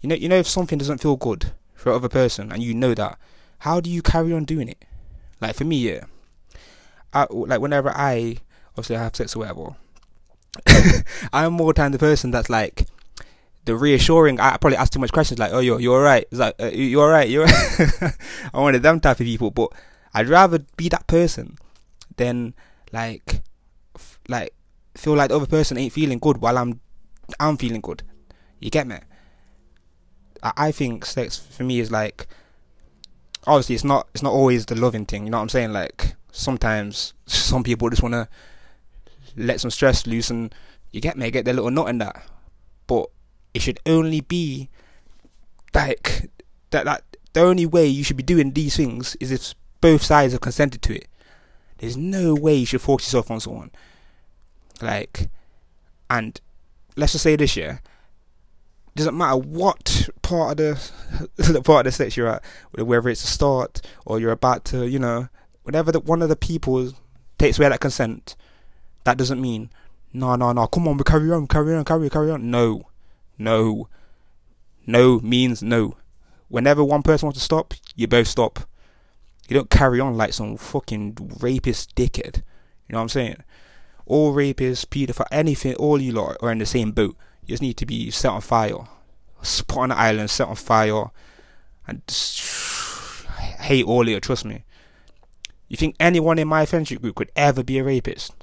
You 0.02 0.10
know, 0.10 0.16
you 0.16 0.30
know, 0.30 0.38
if 0.38 0.48
something 0.48 0.78
doesn't 0.78 1.00
feel 1.00 1.16
good 1.16 1.52
for 1.74 1.92
other 1.92 2.10
person 2.10 2.52
and 2.52 2.62
you 2.62 2.74
know 2.74 2.94
that, 2.94 3.18
how 3.60 3.80
do 3.80 3.90
you 3.90 4.02
carry 4.02 4.34
on 4.34 4.46
doing 4.46 4.70
it? 4.70 4.84
Like 5.42 5.56
for 5.56 5.64
me, 5.66 5.78
yeah. 5.78 6.06
I, 7.14 7.28
like 7.30 7.62
whenever 7.62 7.90
I 7.90 8.38
obviously 8.72 8.96
I 8.96 9.04
have 9.04 9.16
sex 9.16 9.36
or 9.36 9.40
whatever, 9.40 9.76
I'm 11.34 11.54
more 11.54 11.74
time 11.74 11.92
the 11.92 12.00
person 12.00 12.32
that's 12.32 12.50
like 12.50 12.88
the 13.66 13.76
reassuring. 13.76 14.40
I 14.40 14.58
probably 14.58 14.78
ask 14.78 14.92
too 14.94 15.00
much 15.00 15.12
questions 15.12 15.40
like, 15.40 15.52
"Oh, 15.54 15.60
you're 15.60 15.80
you're 15.80 15.98
alright." 15.98 16.28
It's 16.32 16.40
like, 16.40 16.56
uh, 16.60 16.68
"You're 16.68 17.04
alright." 17.04 17.30
You're. 17.30 17.46
I 17.50 18.14
wanted 18.54 18.84
them 18.84 19.00
type 19.00 19.20
of 19.20 19.26
people, 19.26 19.52
but 19.52 19.72
I'd 20.14 20.30
rather 20.30 20.60
be 20.76 20.90
that 20.90 21.08
person 21.08 21.58
than 22.18 22.54
like, 22.92 23.42
f- 23.96 24.20
like 24.28 24.54
feel 24.96 25.16
like 25.16 25.30
the 25.30 25.36
other 25.36 25.46
person 25.46 25.78
ain't 25.78 25.94
feeling 25.94 26.20
good 26.20 26.38
while 26.38 26.58
I'm 26.58 26.80
I'm 27.40 27.58
feeling 27.58 27.82
good. 27.82 28.04
You 28.60 28.70
get 28.70 28.88
me? 28.88 28.98
I, 30.44 30.54
I 30.58 30.72
think 30.72 31.06
sex 31.06 31.38
for 31.38 31.64
me 31.64 31.80
is 31.80 31.92
like 31.92 32.28
obviously 33.46 33.76
it's 33.76 33.84
not 33.84 34.08
it's 34.14 34.24
not 34.24 34.34
always 34.34 34.66
the 34.66 34.76
loving 34.76 35.06
thing, 35.06 35.26
you 35.26 35.30
know 35.32 35.38
what 35.38 35.44
I'm 35.44 35.50
saying? 35.50 35.74
Like 35.74 36.16
sometimes 36.32 37.14
some 37.26 37.64
people 37.64 37.90
just 37.90 38.04
wanna 38.04 38.28
let 39.36 39.62
some 39.62 39.72
stress 39.72 40.08
loose 40.08 40.30
and 40.30 40.54
you 40.92 41.02
get 41.02 41.18
me, 41.18 41.30
get 41.32 41.46
their 41.46 41.54
little 41.54 41.72
knot 41.72 41.90
in 41.90 41.98
that. 42.00 42.24
But 42.88 43.10
it 43.54 43.62
should 43.62 43.80
only 43.86 44.22
be 44.22 44.70
like 45.74 46.30
that 46.72 46.86
that 46.86 47.04
the 47.34 47.42
only 47.42 47.66
way 47.66 47.86
you 47.86 48.04
should 48.04 48.18
be 48.18 48.24
doing 48.24 48.52
these 48.52 48.78
things 48.78 49.16
is 49.20 49.32
if 49.32 49.54
both 49.82 50.02
sides 50.02 50.34
have 50.34 50.42
consented 50.42 50.82
to 50.84 50.96
it. 50.96 51.08
There's 51.78 51.96
no 51.98 52.34
way 52.34 52.56
you 52.56 52.66
should 52.66 52.82
force 52.82 53.04
yourself 53.06 53.30
on 53.30 53.40
someone. 53.40 53.72
Like, 54.82 55.30
and 56.10 56.40
let's 56.98 57.14
just 57.14 57.24
say 57.24 57.36
this 57.36 57.56
year, 57.56 57.82
doesn't 58.96 59.18
matter 59.18 59.38
what 59.38 60.10
part 60.22 60.52
of 60.52 60.58
the, 60.58 61.32
the 61.54 61.62
part 61.62 61.86
of 61.86 61.92
the 61.94 61.96
sex 61.96 62.18
you're 62.18 62.28
at, 62.28 62.44
whether 62.72 63.08
it's 63.10 63.24
a 63.24 63.28
start 63.28 63.82
or 64.06 64.20
you're 64.20 64.32
about 64.32 64.66
to, 64.66 64.88
you 64.88 65.00
know, 65.00 65.30
whenever 65.64 65.92
the, 65.92 66.00
one 66.00 66.22
of 66.22 66.30
the 66.30 66.36
people 66.36 66.92
takes 67.38 67.60
away 67.60 67.70
that 67.70 67.80
consent, 67.80 68.36
that 69.04 69.18
doesn't 69.18 69.40
mean 69.40 69.70
no, 70.14 70.36
no, 70.36 70.52
no. 70.52 70.68
Come 70.68 70.88
on, 70.88 70.98
we 70.98 71.04
carry 71.04 71.32
on, 71.32 71.48
carry 71.48 71.76
on, 71.76 71.86
carry 71.86 72.06
on, 72.06 72.10
carry 72.10 72.32
on. 72.32 72.50
No, 72.50 72.88
no, 73.38 73.88
no 74.86 75.20
means 75.20 75.62
no. 75.62 75.96
Whenever 76.48 76.84
one 76.84 77.04
person 77.04 77.28
wants 77.28 77.40
to 77.40 77.44
stop, 77.44 77.74
you 77.96 78.08
both 78.08 78.28
stop. 78.28 78.62
You 79.48 79.54
don't 79.54 79.70
carry 79.70 80.00
on 80.00 80.18
like 80.18 80.34
some 80.34 80.58
fucking 80.58 81.36
rapist 81.40 81.96
dickhead. 81.96 82.38
You 82.38 82.94
know 82.94 83.00
what 83.00 83.04
I'm 83.04 83.10
saying? 83.10 83.44
All 84.08 84.34
rapists, 84.34 84.86
paedophile, 84.86 85.28
anything, 85.32 85.76
all 85.76 86.02
you 86.02 86.12
lot 86.12 86.38
are 86.42 86.52
in 86.52 86.60
the 86.60 86.66
same 86.66 86.92
boat. 86.92 87.16
You 87.42 87.54
just 87.54 87.62
need 87.62 87.78
to 87.78 87.86
be 87.86 88.12
set 88.12 88.32
on 88.32 88.42
fire. 88.42 88.88
spot 89.42 89.78
on 89.78 89.90
the 89.90 89.98
island, 89.98 90.30
set 90.30 90.48
on 90.48 90.56
fire, 90.56 91.06
and 91.86 92.02
hate 93.60 93.86
all 93.86 94.02
of 94.02 94.08
you, 94.08 94.20
trust 94.20 94.46
me. 94.46 94.64
You 95.68 95.78
think 95.78 95.96
anyone 96.00 96.40
in 96.40 96.48
my 96.48 96.66
friendship 96.66 97.02
group 97.02 97.16
could 97.16 97.32
ever 97.36 97.64
be 97.64 97.78
a 97.78 97.84
rapist 97.84 98.34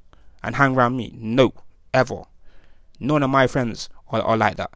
and 0.43 0.57
hang 0.57 0.77
around 0.77 0.97
me? 0.97 1.13
No, 1.17 1.55
ever. 1.93 2.25
None 3.01 3.23
of 3.23 3.31
my 3.31 3.47
friends 3.47 3.89
are, 4.09 4.21
are 4.21 4.37
like 4.37 4.57
that. 4.57 4.71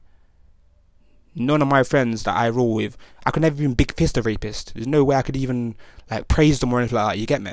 None 1.35 1.63
of 1.63 1.69
my 1.69 1.83
friends 1.83 2.25
that 2.25 2.37
I 2.37 2.49
roll 2.49 2.75
with, 2.75 2.97
I 3.25 3.31
could 3.31 3.43
never 3.43 3.57
even 3.63 3.75
big 3.75 3.95
fist 3.95 4.17
a 4.17 4.23
rapist. 4.23 4.75
There's 4.75 4.87
no 4.87 5.05
way 5.05 5.17
I 5.17 5.23
could 5.23 5.37
even 5.37 5.77
like 6.11 6.27
praise 6.27 6.59
them 6.61 6.73
or 6.73 6.81
anything 6.81 6.97
like 6.97 7.15
that. 7.15 7.19
You 7.19 7.27
get 7.27 7.43
me? 7.43 7.53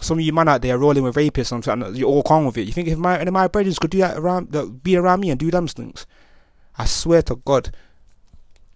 Some 0.00 0.18
of 0.18 0.24
you 0.24 0.32
man 0.32 0.48
out 0.48 0.62
there 0.62 0.78
rolling 0.78 1.02
with 1.02 1.16
rapists 1.16 1.52
and 1.52 1.64
something, 1.64 1.94
you're 1.94 2.08
all 2.08 2.22
calm 2.22 2.46
with 2.46 2.58
it. 2.58 2.62
You 2.62 2.72
think 2.72 2.88
if 2.88 2.98
my 2.98 3.18
any 3.18 3.28
of 3.28 3.34
my 3.34 3.48
brothers 3.48 3.78
could 3.78 3.90
do 3.90 3.98
that 3.98 4.16
around, 4.16 4.82
be 4.82 4.96
around 4.96 5.20
me 5.20 5.30
and 5.30 5.38
do 5.38 5.50
them 5.50 5.66
things? 5.66 6.06
I 6.78 6.86
swear 6.86 7.22
to 7.22 7.36
God, 7.36 7.74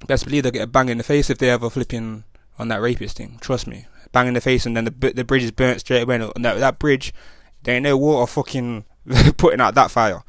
best 0.06 0.24
believe 0.24 0.42
they'll 0.42 0.52
get 0.52 0.62
a 0.62 0.66
bang 0.66 0.88
in 0.88 0.98
the 0.98 1.04
face 1.04 1.30
if 1.30 1.38
they 1.38 1.50
ever 1.50 1.70
flipping 1.70 2.24
on 2.58 2.68
that 2.68 2.80
rapist 2.80 3.16
thing. 3.16 3.38
Trust 3.40 3.66
me, 3.66 3.86
bang 4.12 4.28
in 4.28 4.34
the 4.34 4.40
face 4.40 4.66
and 4.66 4.76
then 4.76 4.84
the 4.84 5.12
the 5.12 5.24
bridge 5.24 5.42
is 5.42 5.50
burnt 5.50 5.80
straight 5.80 6.02
away. 6.02 6.16
And 6.16 6.44
that 6.44 6.58
that 6.58 6.78
bridge, 6.78 7.14
there 7.62 7.74
ain't 7.74 7.84
no 7.84 7.96
water 7.96 8.30
fucking 8.30 8.84
putting 9.36 9.60
out 9.60 9.74
that 9.74 9.90
fire. 9.90 10.22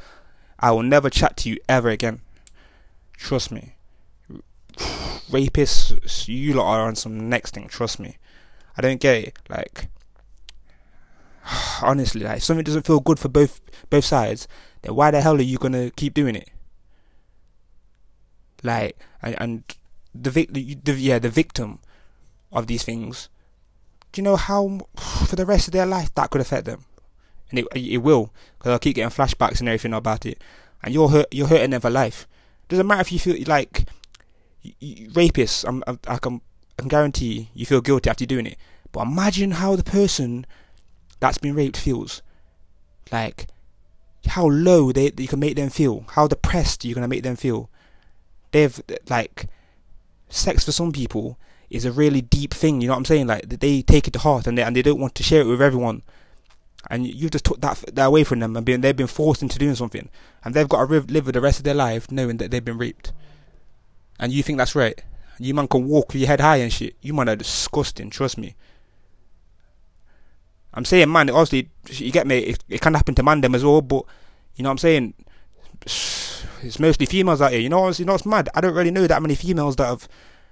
I 0.59 0.71
will 0.71 0.83
never 0.83 1.09
chat 1.09 1.37
to 1.37 1.49
you 1.49 1.57
ever 1.67 1.89
again. 1.89 2.21
Trust 3.17 3.51
me. 3.51 3.75
Rapists, 5.29 6.27
you 6.27 6.53
lot 6.53 6.73
are 6.73 6.87
on 6.87 6.95
some 6.95 7.29
next 7.29 7.55
thing. 7.55 7.67
Trust 7.67 7.99
me. 7.99 8.17
I 8.77 8.81
don't 8.81 9.01
get 9.01 9.23
it. 9.23 9.39
Like 9.49 9.89
honestly, 11.81 12.21
like 12.21 12.37
if 12.37 12.43
something 12.43 12.63
doesn't 12.63 12.85
feel 12.85 12.99
good 12.99 13.19
for 13.19 13.29
both 13.29 13.61
both 13.89 14.05
sides, 14.05 14.47
then 14.81 14.95
why 14.95 15.11
the 15.11 15.21
hell 15.21 15.35
are 15.35 15.41
you 15.41 15.57
gonna 15.57 15.91
keep 15.91 16.13
doing 16.13 16.35
it? 16.35 16.49
Like, 18.63 18.97
and, 19.21 19.35
and 19.39 19.63
the, 20.13 20.31
vic- 20.31 20.53
the, 20.53 20.75
the 20.75 20.93
yeah 20.93 21.19
the 21.19 21.29
victim 21.29 21.79
of 22.51 22.67
these 22.67 22.83
things. 22.83 23.29
Do 24.11 24.21
you 24.21 24.23
know 24.23 24.35
how 24.35 24.87
for 25.27 25.35
the 25.35 25.45
rest 25.45 25.67
of 25.67 25.73
their 25.73 25.85
life 25.85 26.13
that 26.15 26.29
could 26.29 26.41
affect 26.41 26.65
them? 26.65 26.85
And 27.49 27.59
it 27.59 27.67
it 27.75 27.97
will 27.99 28.33
because 28.57 28.71
I'll 28.71 28.79
keep 28.79 28.95
getting 28.95 29.11
flashbacks 29.11 29.59
and 29.59 29.69
everything 29.69 29.93
about 29.93 30.25
it, 30.25 30.41
and 30.81 30.93
you're 30.93 31.09
hurt 31.09 31.27
you're 31.31 31.47
hurting 31.47 31.71
them 31.71 31.81
for 31.81 31.89
life. 31.89 32.27
Doesn't 32.67 32.87
matter 32.87 33.01
if 33.01 33.11
you 33.11 33.19
feel 33.19 33.37
like 33.47 33.87
rapists. 34.81 35.63
I'm, 35.67 35.83
I'm, 35.85 35.99
I 36.07 36.17
can 36.17 36.41
I 36.77 36.81
can 36.81 36.87
guarantee 36.87 37.49
you 37.53 37.65
feel 37.65 37.81
guilty 37.81 38.09
after 38.09 38.25
doing 38.25 38.47
it. 38.47 38.57
But 38.91 39.01
imagine 39.01 39.51
how 39.51 39.75
the 39.75 39.83
person 39.83 40.45
that's 41.25 41.37
been 41.37 41.55
raped 41.55 41.77
feels. 41.77 42.21
Like 43.11 43.47
how 44.27 44.47
low 44.47 44.91
they 44.91 45.11
you 45.17 45.27
can 45.27 45.39
make 45.39 45.55
them 45.55 45.69
feel, 45.69 46.05
how 46.09 46.27
depressed 46.27 46.85
you're 46.85 46.95
gonna 46.95 47.07
make 47.07 47.23
them 47.23 47.35
feel. 47.35 47.69
They've 48.51 48.81
like 49.09 49.47
sex 50.29 50.65
for 50.65 50.71
some 50.71 50.91
people 50.91 51.37
is 51.69 51.85
a 51.85 51.91
really 51.91 52.21
deep 52.21 52.53
thing. 52.53 52.81
You 52.81 52.87
know 52.87 52.93
what 52.93 52.99
I'm 52.99 53.05
saying? 53.05 53.27
Like 53.27 53.49
they 53.49 53.81
take 53.81 54.07
it 54.07 54.11
to 54.11 54.19
heart 54.19 54.47
and 54.47 54.57
they 54.57 54.63
and 54.63 54.75
they 54.75 54.81
don't 54.81 54.99
want 54.99 55.15
to 55.15 55.23
share 55.23 55.41
it 55.41 55.47
with 55.47 55.61
everyone. 55.61 56.03
And 56.89 57.07
you 57.07 57.29
just 57.29 57.45
took 57.45 57.61
that 57.61 57.83
that 57.93 58.05
away 58.05 58.23
from 58.23 58.39
them 58.39 58.55
and 58.55 58.65
been, 58.65 58.81
they've 58.81 58.95
been 58.95 59.07
forced 59.07 59.41
into 59.41 59.57
doing 59.57 59.75
something, 59.75 60.07
and 60.43 60.53
they've 60.53 60.69
got 60.69 60.85
to 60.85 60.93
live 60.93 61.25
with 61.25 61.33
the 61.33 61.41
rest 61.41 61.57
of 61.57 61.63
their 61.63 61.73
life 61.73 62.11
knowing 62.11 62.37
that 62.37 62.51
they've 62.51 62.63
been 62.63 62.77
raped. 62.77 63.11
And 64.19 64.31
you 64.31 64.43
think 64.43 64.57
that's 64.59 64.75
right? 64.75 65.01
You 65.39 65.53
man 65.53 65.67
can 65.67 65.87
walk 65.87 66.09
with 66.09 66.17
your 66.17 66.27
head 66.27 66.39
high 66.39 66.57
and 66.57 66.71
shit. 66.71 66.95
You 67.01 67.13
man 67.13 67.29
are 67.29 67.35
disgusting. 67.35 68.09
Trust 68.09 68.37
me. 68.37 68.55
I'm 70.75 70.85
saying, 70.85 71.11
man. 71.11 71.29
Obviously, 71.29 71.69
you 72.05 72.11
get 72.11 72.27
me. 72.27 72.39
It, 72.39 72.63
it 72.69 72.81
can 72.81 72.93
happen 72.93 73.15
to 73.15 73.23
man 73.23 73.41
them 73.41 73.55
as 73.55 73.63
well, 73.63 73.81
but 73.81 74.03
you 74.55 74.63
know 74.63 74.69
what 74.69 74.73
I'm 74.73 74.77
saying. 74.79 75.13
It's 76.61 76.79
mostly 76.79 77.05
females 77.05 77.41
out 77.41 77.51
here. 77.51 77.59
You 77.59 77.69
know, 77.69 77.91
you 77.91 78.05
know, 78.05 78.15
it's 78.15 78.25
mad. 78.25 78.49
I 78.55 78.61
don't 78.61 78.73
really 78.73 78.89
know 78.89 79.05
that 79.05 79.21
many 79.21 79.35
females 79.35 79.75
that 79.75 79.85
have 79.85 80.07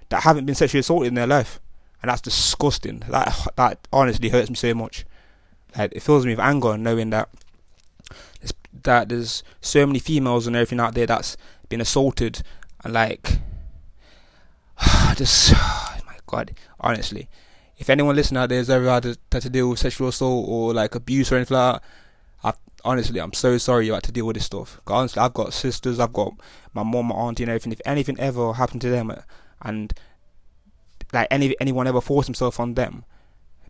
that 0.10 0.22
haven't 0.22 0.46
been 0.46 0.54
sexually 0.54 0.82
assaulted 0.82 1.08
in 1.08 1.16
their 1.16 1.26
life, 1.26 1.60
and 2.04 2.12
that's 2.12 2.22
disgusting. 2.22 3.02
That 3.10 3.36
that 3.56 3.88
honestly 3.92 4.30
hurts 4.30 4.50
me 4.50 4.56
so 4.56 4.76
much. 4.76 5.06
Like 5.76 5.92
it 5.94 6.02
fills 6.02 6.24
me 6.24 6.34
with 6.34 6.40
anger 6.40 6.78
knowing 6.78 7.10
that 7.10 7.30
that 8.84 9.10
there's 9.10 9.44
so 9.62 9.86
many 9.86 10.00
females 10.00 10.48
and 10.48 10.56
everything 10.56 10.80
out 10.80 10.94
there 10.94 11.06
that's 11.08 11.38
been 11.70 11.82
assaulted 11.82 12.42
and 12.84 12.94
like 12.94 13.40
just 15.16 15.54
oh 15.56 15.98
my 16.06 16.16
god 16.26 16.56
honestly 16.80 17.30
if 17.78 17.90
anyone 17.90 18.16
listening 18.16 18.42
out 18.42 18.50
there 18.50 18.60
has 18.60 18.70
ever 18.70 18.90
had 18.90 19.04
to, 19.04 19.18
to 19.40 19.50
deal 19.50 19.70
with 19.70 19.80
sexual 19.80 20.10
assault 20.10 20.48
or 20.48 20.74
like 20.74 20.96
abuse 20.96 21.32
or 21.32 21.36
anything 21.36 21.58
like 21.58 21.82
that 21.82 21.84
I 22.44 22.54
honestly 22.86 23.20
I'm 23.20 23.34
so 23.34 23.58
sorry 23.58 23.88
you 23.88 23.94
had 23.94 24.04
to 24.04 24.12
deal 24.12 24.28
with 24.28 24.36
this 24.36 24.46
stuff 24.46 24.80
honestly 24.88 25.22
I've 25.22 25.34
got 25.34 25.54
sisters 25.54 26.00
I've 26.00 26.14
got 26.14 26.34
my 26.74 26.84
mom 26.84 27.08
my 27.08 27.16
auntie 27.16 27.44
and 27.44 27.50
everything 27.50 27.72
if 27.72 27.82
anything 27.86 28.20
ever 28.20 28.54
happened 28.54 28.82
to 28.82 28.90
them 28.90 29.12
and 29.62 29.94
like 31.12 31.28
any 31.32 31.56
anyone 31.60 31.88
ever 31.88 32.02
forced 32.02 32.28
himself 32.28 32.60
on 32.60 32.74
them 32.74 33.06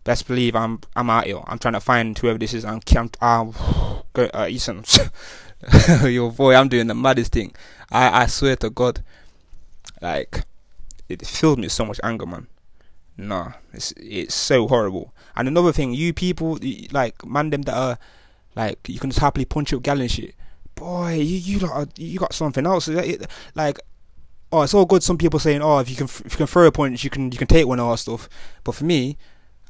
best 0.04 0.28
believe 0.28 0.54
I'm 0.54 0.80
I'm 0.94 1.10
out 1.10 1.24
here. 1.24 1.40
I'm 1.46 1.58
trying 1.58 1.74
to 1.74 1.80
find 1.80 2.16
whoever 2.16 2.38
this 2.38 2.54
is. 2.54 2.64
I'm, 2.64 2.80
I'm, 2.94 3.10
I'm 3.20 3.52
go, 4.12 4.30
uh, 4.32 4.46
Ethan, 4.48 4.84
your 6.12 6.30
boy. 6.30 6.54
I'm 6.54 6.68
doing 6.68 6.86
the 6.86 6.94
maddest 6.94 7.32
thing. 7.32 7.54
I 7.90 8.22
I 8.22 8.26
swear 8.26 8.56
to 8.56 8.70
God, 8.70 9.02
like 10.00 10.44
it 11.08 11.26
filled 11.26 11.58
me 11.58 11.68
so 11.68 11.84
much 11.84 11.98
anger, 12.04 12.26
man. 12.26 12.46
Nah, 13.16 13.52
it's 13.72 13.92
it's 13.96 14.34
so 14.34 14.66
horrible. 14.68 15.14
And 15.36 15.48
another 15.48 15.72
thing, 15.72 15.94
you 15.94 16.12
people 16.12 16.58
like 16.90 17.24
man 17.24 17.50
them 17.50 17.62
that 17.62 17.74
are 17.74 17.98
like 18.56 18.88
you 18.88 18.98
can 18.98 19.10
just 19.10 19.20
happily 19.20 19.44
punch 19.44 19.72
up 19.72 19.82
gal 19.82 20.00
and 20.00 20.10
shit. 20.10 20.34
Boy, 20.74 21.14
you 21.14 21.36
you 21.36 21.58
got 21.60 21.98
you 21.98 22.18
got 22.18 22.32
something 22.32 22.66
else. 22.66 22.88
Like 23.54 23.78
oh, 24.54 24.62
it's 24.62 24.74
all 24.74 24.86
good. 24.86 25.02
Some 25.02 25.18
people 25.18 25.40
saying, 25.40 25.62
oh, 25.62 25.80
if 25.80 25.90
you 25.90 25.96
can 25.96 26.04
if 26.04 26.32
you 26.32 26.36
can 26.38 26.46
throw 26.46 26.66
a 26.66 26.72
punch, 26.72 27.04
you 27.04 27.10
can 27.10 27.32
you 27.32 27.38
can 27.38 27.48
take 27.48 27.66
one 27.66 27.80
or 27.80 27.98
stuff. 27.98 28.28
But 28.62 28.74
for 28.74 28.84
me, 28.84 29.16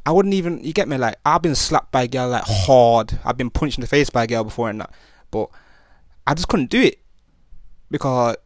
I 0.07 0.13
wouldn't 0.13 0.35
even. 0.35 0.63
You 0.63 0.73
get 0.73 0.89
me? 0.89 0.99
Like 0.99 1.17
I've 1.25 1.43
been 1.43 1.55
slapped 1.55 1.91
by 1.91 2.03
a 2.03 2.09
girl 2.09 2.29
like 2.29 2.45
hard. 2.47 3.19
I've 3.25 3.37
been 3.37 3.51
punched 3.51 3.79
in 3.79 3.83
the 3.83 3.87
face 3.87 4.11
by 4.11 4.25
a 4.25 4.27
girl 4.27 4.45
before 4.45 4.71
and 4.71 4.81
that, 4.81 4.93
but 5.31 5.49
I 6.27 6.35
just 6.35 6.49
couldn't 6.49 6.71
do 6.71 6.81
it 6.81 7.01
because 7.91 8.37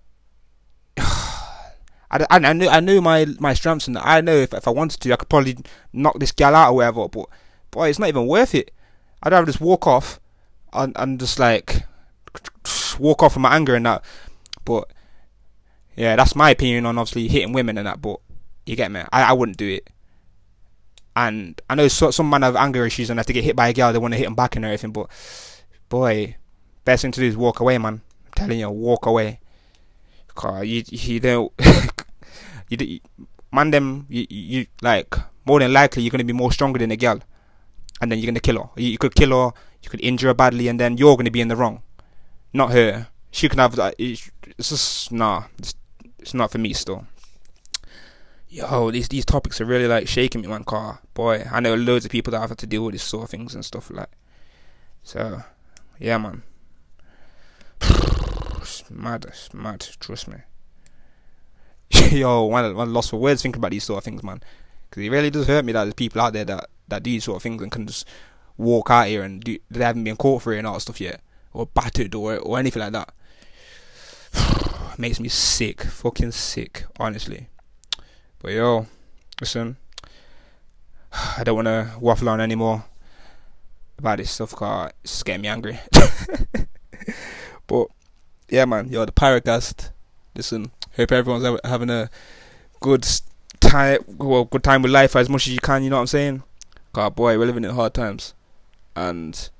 I, 2.10 2.24
I, 2.30 2.36
I 2.38 2.52
knew 2.52 2.68
I 2.68 2.80
knew 2.80 3.00
my 3.00 3.26
my 3.38 3.54
strengths 3.54 3.86
and 3.86 3.98
I 3.98 4.20
know 4.20 4.36
if 4.36 4.54
if 4.54 4.66
I 4.66 4.70
wanted 4.70 5.00
to 5.00 5.12
I 5.12 5.16
could 5.16 5.28
probably 5.28 5.58
knock 5.92 6.18
this 6.18 6.32
gal 6.32 6.54
out 6.54 6.70
or 6.70 6.76
whatever. 6.76 7.08
But 7.08 7.28
boy, 7.70 7.88
it's 7.88 7.98
not 7.98 8.08
even 8.08 8.26
worth 8.26 8.54
it. 8.54 8.72
I'd 9.22 9.32
rather 9.32 9.46
just 9.46 9.60
walk 9.60 9.86
off 9.86 10.20
and 10.72 10.92
and 10.96 11.20
just 11.20 11.38
like 11.38 11.84
walk 12.98 13.22
off 13.22 13.34
from 13.34 13.42
my 13.42 13.54
anger 13.54 13.74
and 13.74 13.86
that. 13.86 14.04
But 14.64 14.90
yeah, 15.96 16.16
that's 16.16 16.36
my 16.36 16.50
opinion 16.50 16.86
on 16.86 16.98
obviously 16.98 17.28
hitting 17.28 17.52
women 17.52 17.78
and 17.78 17.86
that. 17.86 18.00
But 18.00 18.20
you 18.66 18.76
get 18.76 18.90
me? 18.90 19.00
I 19.12 19.24
I 19.24 19.32
wouldn't 19.32 19.58
do 19.58 19.68
it. 19.68 19.88
And 21.16 21.60
I 21.68 21.74
know 21.74 21.88
so, 21.88 22.12
some 22.12 22.30
men 22.30 22.42
have 22.42 22.54
anger 22.54 22.86
issues 22.86 23.10
and 23.10 23.18
have 23.18 23.26
to 23.26 23.32
get 23.32 23.42
hit 23.42 23.56
by 23.56 23.68
a 23.68 23.72
girl, 23.72 23.92
they 23.92 23.98
want 23.98 24.14
to 24.14 24.18
hit 24.18 24.24
them 24.24 24.36
back 24.36 24.54
and 24.54 24.64
everything. 24.64 24.92
But 24.92 25.08
boy, 25.88 26.36
best 26.84 27.02
thing 27.02 27.10
to 27.10 27.20
do 27.20 27.26
is 27.26 27.36
walk 27.36 27.58
away, 27.58 27.76
man. 27.76 28.02
I'm 28.26 28.32
telling 28.36 28.60
you, 28.60 28.70
walk 28.70 29.04
away. 29.06 29.40
Cause 30.34 30.64
you 30.66 30.84
you 30.86 31.18
don't 31.18 31.52
you, 32.68 33.00
man 33.52 33.70
them 33.70 34.06
you, 34.08 34.26
you 34.28 34.66
like 34.82 35.14
more 35.46 35.60
than 35.60 35.72
likely 35.72 36.02
you're 36.02 36.10
gonna 36.10 36.24
be 36.24 36.32
more 36.32 36.52
stronger 36.52 36.78
than 36.78 36.90
a 36.90 36.96
girl, 36.96 37.20
and 38.00 38.10
then 38.10 38.18
you're 38.18 38.26
gonna 38.26 38.40
kill 38.40 38.62
her. 38.62 38.70
You, 38.76 38.88
you 38.90 38.98
could 38.98 39.14
kill 39.14 39.30
her, 39.30 39.52
you 39.82 39.90
could 39.90 40.00
injure 40.00 40.28
her 40.28 40.34
badly, 40.34 40.68
and 40.68 40.78
then 40.78 40.96
you're 40.96 41.16
gonna 41.16 41.30
be 41.30 41.40
in 41.40 41.48
the 41.48 41.56
wrong, 41.56 41.82
not 42.52 42.72
her. 42.72 43.08
She 43.30 43.48
can 43.48 43.58
have 43.58 43.76
that. 43.76 43.94
It's 43.98 44.30
just 44.58 45.12
nah. 45.12 45.44
It's, 45.58 45.74
it's 46.18 46.34
not 46.34 46.50
for 46.50 46.58
me 46.58 46.72
still 46.72 47.06
yo, 48.48 48.90
these 48.90 49.08
these 49.08 49.24
topics 49.24 49.60
are 49.60 49.64
really 49.64 49.86
like 49.86 50.08
shaking 50.08 50.40
me, 50.40 50.48
man. 50.48 50.64
Car 50.64 51.00
boy, 51.14 51.46
I 51.50 51.60
know 51.60 51.74
loads 51.74 52.04
of 52.04 52.10
people 52.10 52.30
that 52.32 52.40
have 52.40 52.50
had 52.50 52.58
to 52.58 52.66
deal 52.66 52.84
with 52.84 52.92
these 52.92 53.02
sort 53.02 53.24
of 53.24 53.30
things 53.30 53.54
and 53.54 53.64
stuff 53.64 53.90
like. 53.90 54.10
So, 55.02 55.42
yeah, 55.98 56.18
man. 56.18 56.42
It's 58.60 58.90
mad, 58.90 59.24
it's 59.26 59.54
mad. 59.54 59.86
Trust 59.98 60.28
me. 60.28 60.36
yo, 62.10 62.44
one 62.44 62.74
one 62.74 62.92
lost 62.92 63.10
for 63.10 63.16
words 63.18 63.42
thinking 63.42 63.60
about 63.60 63.70
these 63.70 63.84
sort 63.84 63.98
of 63.98 64.04
things, 64.04 64.22
man. 64.22 64.40
Because 64.88 65.02
it 65.02 65.10
really 65.10 65.30
does 65.30 65.46
hurt 65.46 65.64
me 65.64 65.72
that 65.72 65.84
there's 65.84 65.94
people 65.94 66.20
out 66.20 66.32
there 66.32 66.44
that 66.44 66.68
that 66.88 67.02
do 67.02 67.10
these 67.10 67.24
sort 67.24 67.36
of 67.36 67.42
things 67.42 67.62
and 67.62 67.72
can 67.72 67.86
just 67.86 68.06
walk 68.56 68.90
out 68.90 69.06
here 69.06 69.22
and 69.22 69.42
do 69.42 69.58
they 69.70 69.84
haven't 69.84 70.04
been 70.04 70.16
caught 70.16 70.42
for 70.42 70.52
it 70.52 70.58
and 70.58 70.66
all 70.66 70.74
that 70.74 70.80
stuff 70.80 71.00
yet, 71.00 71.20
or 71.52 71.66
battered 71.66 72.14
or 72.14 72.38
or 72.38 72.58
anything 72.58 72.80
like 72.80 72.92
that. 72.92 73.12
Makes 74.98 75.20
me 75.20 75.28
sick, 75.28 75.82
fucking 75.82 76.32
sick, 76.32 76.84
honestly. 76.98 77.48
But 78.40 78.52
yo, 78.52 78.86
listen, 79.40 79.76
I 81.12 81.44
don't 81.44 81.56
want 81.56 81.66
to 81.66 81.92
waffle 82.00 82.28
on 82.28 82.40
anymore 82.40 82.84
about 83.98 84.18
this 84.18 84.30
stuff 84.30 84.50
because 84.50 84.92
it's 85.02 85.22
getting 85.22 85.42
me 85.42 85.48
angry. 85.48 85.78
but 87.66 87.88
yeah, 88.48 88.64
man, 88.64 88.88
yo, 88.90 89.04
the 89.04 89.12
Paracast. 89.12 89.90
Listen, 90.34 90.70
hope 90.98 91.12
everyone's 91.12 91.60
having 91.64 91.88
a 91.88 92.10
good 92.80 93.06
time, 93.60 94.00
well, 94.18 94.44
good 94.44 94.62
time 94.62 94.82
with 94.82 94.92
life 94.92 95.16
as 95.16 95.30
much 95.30 95.46
as 95.46 95.54
you 95.54 95.60
can. 95.60 95.82
You 95.82 95.90
know 95.90 95.96
what 95.96 96.02
I'm 96.02 96.06
saying? 96.08 96.42
God, 96.92 97.14
boy, 97.14 97.38
we're 97.38 97.46
living 97.46 97.64
in 97.64 97.70
hard 97.70 97.94
times, 97.94 98.34
and 98.94 99.50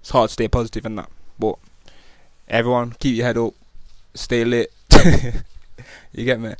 it's 0.00 0.10
hard 0.10 0.28
to 0.28 0.32
stay 0.32 0.48
positive 0.48 0.84
in 0.84 0.96
that. 0.96 1.10
But 1.38 1.56
everyone, 2.48 2.92
keep 2.98 3.16
your 3.16 3.26
head 3.26 3.38
up, 3.38 3.54
stay 4.14 4.44
lit. 4.44 4.72
you 6.12 6.24
get 6.24 6.40
me? 6.40 6.54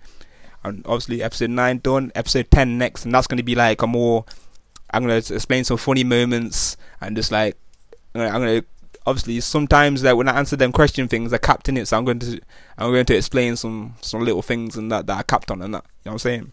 and 0.63 0.85
obviously 0.87 1.23
episode 1.23 1.51
nine 1.51 1.79
done, 1.79 2.13
episode 2.15 2.51
ten 2.51 2.79
next, 2.79 3.05
and 3.05 3.15
that's 3.15 3.27
gonna 3.27 3.43
be 3.43 3.55
like 3.55 3.83
a 3.83 3.87
more. 3.87 4.25
I'm 4.93 5.03
gonna 5.03 5.17
explain 5.17 5.65
some 5.65 5.77
funny 5.77 6.05
moments 6.05 6.77
and 7.01 7.17
just 7.17 7.31
like 7.31 7.57
I'm 8.15 8.31
gonna 8.31 8.63
obviously 9.07 9.40
sometimes 9.40 10.02
that 10.02 10.16
when 10.16 10.28
I 10.28 10.38
answer 10.38 10.57
them 10.57 10.73
question 10.73 11.09
things 11.09 11.33
I 11.33 11.38
capped 11.38 11.69
in 11.69 11.76
it, 11.76 11.87
so 11.87 11.97
I'm 11.97 12.04
going 12.04 12.19
to 12.21 12.40
I'm 12.78 12.92
going 12.92 13.07
to 13.07 13.16
explain 13.16 13.57
some 13.57 13.95
some 14.00 14.25
little 14.25 14.42
things 14.42 14.76
and 14.76 14.90
that 14.92 15.07
that 15.07 15.19
I 15.19 15.23
capped 15.23 15.50
on 15.50 15.62
and 15.62 15.75
that. 15.75 15.85
You 16.04 16.11
know 16.11 16.12
what 16.12 16.12
I'm 16.12 16.19
saying? 16.19 16.52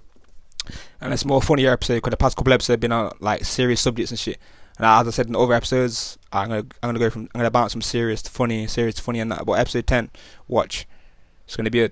And 1.00 1.14
it's 1.14 1.26
more 1.26 1.42
funnier 1.42 1.72
episode 1.72 1.96
because 1.96 2.12
the 2.12 2.18
past 2.18 2.36
couple 2.36 2.54
episodes 2.54 2.74
have 2.74 2.80
been 2.80 2.92
on 2.92 3.12
like 3.20 3.46
serious 3.46 3.82
subjects 3.82 4.12
and 4.12 4.20
shit. 4.20 4.38
And 4.78 4.86
as 4.86 5.08
I 5.08 5.12
said 5.12 5.28
in 5.28 5.36
other 5.36 5.54
episodes, 5.54 6.18
I'm 6.32 6.50
gonna 6.50 6.66
I'm 6.84 6.90
gonna 6.90 7.00
go 7.00 7.10
from 7.10 7.24
I'm 7.34 7.40
gonna 7.40 7.52
bounce 7.52 7.74
from 7.74 7.82
serious 7.82 8.22
to 8.24 8.32
funny, 8.32 8.68
serious 8.68 8.96
to 8.96 9.02
funny 9.02 9.20
and 9.20 9.32
that. 9.32 9.46
But 9.46 9.54
episode 9.54 9.88
ten, 9.88 10.10
watch, 10.48 10.88
it's 11.46 11.56
gonna 11.56 11.72
be 11.72 11.84
a 11.84 11.92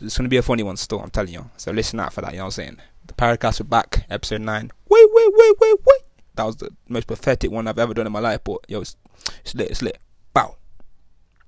it's 0.00 0.16
to 0.16 0.28
be 0.28 0.36
a 0.36 0.42
funny 0.42 0.62
one 0.62 0.76
still, 0.76 1.00
I'm 1.00 1.10
telling 1.10 1.32
you. 1.32 1.50
So 1.56 1.70
listen 1.70 2.00
out 2.00 2.12
for 2.12 2.20
that, 2.20 2.32
you 2.32 2.38
know 2.38 2.44
what 2.44 2.58
I'm 2.58 2.64
saying? 2.64 2.78
The 3.06 3.14
Paracast 3.14 3.60
are 3.60 3.64
back, 3.64 4.06
episode 4.10 4.40
9. 4.40 4.72
Wait, 4.88 5.08
wait, 5.12 5.28
wait, 5.34 5.54
wait, 5.60 5.78
wait. 5.84 6.02
That 6.34 6.44
was 6.44 6.56
the 6.56 6.70
most 6.88 7.06
pathetic 7.06 7.50
one 7.50 7.68
I've 7.68 7.78
ever 7.78 7.94
done 7.94 8.06
in 8.06 8.12
my 8.12 8.20
life, 8.20 8.40
but 8.44 8.64
yo, 8.68 8.80
it's, 8.80 8.96
it's 9.44 9.54
lit, 9.54 9.70
it's 9.70 9.82
lit. 9.82 9.98